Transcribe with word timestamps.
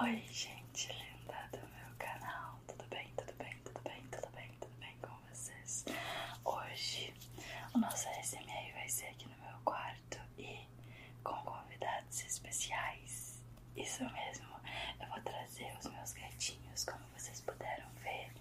Oi, 0.00 0.22
gente 0.30 0.92
linda 0.92 1.48
do 1.50 1.58
meu 1.58 1.96
canal. 1.98 2.58
Tudo 2.68 2.84
bem? 2.88 3.12
Tudo 3.16 3.32
bem? 3.36 3.52
Tudo 3.64 3.80
bem? 3.82 4.02
Tudo 4.10 4.28
bem? 4.34 4.50
Tudo 4.60 4.72
bem 4.78 4.96
com 5.02 5.14
vocês? 5.28 5.84
Hoje 6.44 7.12
o 7.74 7.78
nosso 7.78 8.06
SMR 8.22 8.72
vai 8.74 8.88
ser 8.88 9.06
aqui 9.06 9.26
no 9.28 9.36
meu 9.44 9.58
quarto 9.64 10.18
e 10.38 10.60
com 11.24 11.34
convidados 11.42 12.22
especiais. 12.24 13.42
Isso 13.76 14.04
mesmo, 14.04 14.46
eu 15.00 15.08
vou 15.08 15.20
trazer 15.22 15.76
os 15.78 15.86
meus 15.90 16.12
gatinhos, 16.12 16.84
como 16.84 17.04
vocês 17.16 17.40
puderam 17.40 17.88
ver 18.02 18.32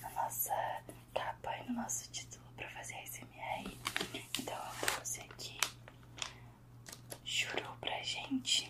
na 0.00 0.10
nossa 0.10 0.54
capa 1.14 1.56
e 1.56 1.68
no 1.70 1.76
nosso 1.76 2.10
título 2.10 2.44
para 2.56 2.68
fazer 2.70 2.96
SMR. 3.06 3.78
Então 4.38 4.56
eu 4.56 4.88
trouxe 4.88 5.20
aqui 5.22 5.58
Churu 7.24 7.76
pra 7.80 8.02
gente 8.02 8.69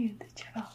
hand, 0.00 0.24
the 0.26 0.42
cello. 0.42 0.69